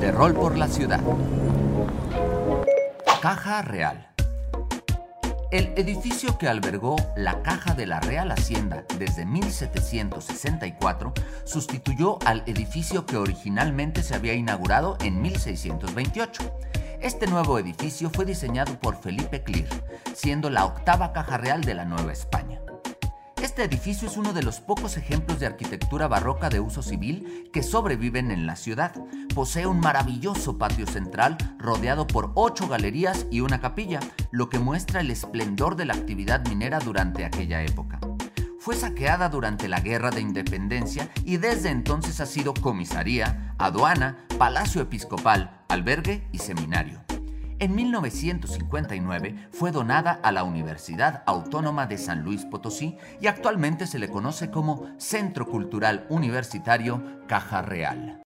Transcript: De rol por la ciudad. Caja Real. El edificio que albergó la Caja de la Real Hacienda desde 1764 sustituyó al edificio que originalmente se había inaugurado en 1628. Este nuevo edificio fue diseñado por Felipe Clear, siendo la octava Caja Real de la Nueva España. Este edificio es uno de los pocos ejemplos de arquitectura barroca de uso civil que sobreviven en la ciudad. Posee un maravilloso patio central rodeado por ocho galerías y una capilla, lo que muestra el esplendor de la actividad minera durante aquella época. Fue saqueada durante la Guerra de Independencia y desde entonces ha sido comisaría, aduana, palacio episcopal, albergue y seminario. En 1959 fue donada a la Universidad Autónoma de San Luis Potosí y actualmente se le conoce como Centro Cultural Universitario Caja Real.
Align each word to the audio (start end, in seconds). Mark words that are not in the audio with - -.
De 0.00 0.12
rol 0.12 0.34
por 0.34 0.58
la 0.58 0.66
ciudad. 0.66 1.00
Caja 3.22 3.62
Real. 3.62 4.08
El 5.52 5.72
edificio 5.76 6.36
que 6.36 6.48
albergó 6.48 6.96
la 7.16 7.42
Caja 7.42 7.74
de 7.74 7.86
la 7.86 8.00
Real 8.00 8.32
Hacienda 8.32 8.84
desde 8.98 9.24
1764 9.24 11.14
sustituyó 11.44 12.18
al 12.26 12.42
edificio 12.46 13.06
que 13.06 13.16
originalmente 13.16 14.02
se 14.02 14.16
había 14.16 14.34
inaugurado 14.34 14.98
en 15.00 15.22
1628. 15.22 16.42
Este 17.00 17.28
nuevo 17.28 17.58
edificio 17.60 18.10
fue 18.10 18.24
diseñado 18.24 18.78
por 18.80 18.96
Felipe 18.96 19.44
Clear, 19.44 19.68
siendo 20.14 20.50
la 20.50 20.64
octava 20.64 21.12
Caja 21.12 21.38
Real 21.38 21.62
de 21.62 21.74
la 21.74 21.84
Nueva 21.84 22.12
España. 22.12 22.60
Este 23.58 23.74
edificio 23.74 24.06
es 24.06 24.16
uno 24.16 24.32
de 24.32 24.44
los 24.44 24.60
pocos 24.60 24.96
ejemplos 24.96 25.40
de 25.40 25.46
arquitectura 25.46 26.06
barroca 26.06 26.48
de 26.48 26.60
uso 26.60 26.80
civil 26.80 27.50
que 27.52 27.64
sobreviven 27.64 28.30
en 28.30 28.46
la 28.46 28.54
ciudad. 28.54 28.94
Posee 29.34 29.66
un 29.66 29.80
maravilloso 29.80 30.58
patio 30.58 30.86
central 30.86 31.36
rodeado 31.58 32.06
por 32.06 32.30
ocho 32.36 32.68
galerías 32.68 33.26
y 33.32 33.40
una 33.40 33.60
capilla, 33.60 33.98
lo 34.30 34.48
que 34.48 34.60
muestra 34.60 35.00
el 35.00 35.10
esplendor 35.10 35.74
de 35.74 35.86
la 35.86 35.94
actividad 35.94 36.46
minera 36.46 36.78
durante 36.78 37.24
aquella 37.24 37.60
época. 37.64 37.98
Fue 38.60 38.76
saqueada 38.76 39.28
durante 39.28 39.66
la 39.66 39.80
Guerra 39.80 40.12
de 40.12 40.20
Independencia 40.20 41.10
y 41.24 41.38
desde 41.38 41.70
entonces 41.70 42.20
ha 42.20 42.26
sido 42.26 42.54
comisaría, 42.54 43.56
aduana, 43.58 44.24
palacio 44.38 44.82
episcopal, 44.82 45.64
albergue 45.68 46.28
y 46.30 46.38
seminario. 46.38 47.00
En 47.60 47.74
1959 47.74 49.48
fue 49.50 49.72
donada 49.72 50.12
a 50.12 50.30
la 50.30 50.44
Universidad 50.44 51.24
Autónoma 51.26 51.86
de 51.86 51.98
San 51.98 52.22
Luis 52.22 52.44
Potosí 52.44 52.96
y 53.20 53.26
actualmente 53.26 53.88
se 53.88 53.98
le 53.98 54.08
conoce 54.08 54.48
como 54.50 54.86
Centro 54.96 55.44
Cultural 55.44 56.06
Universitario 56.08 57.02
Caja 57.26 57.62
Real. 57.62 58.22